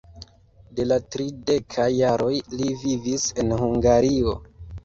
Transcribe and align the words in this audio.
De 0.77 0.85
la 0.91 0.97
tridekaj 1.15 1.87
jaroj 1.97 2.31
li 2.57 2.73
vivis 2.87 3.29
en 3.45 3.55
Hungario. 3.63 4.35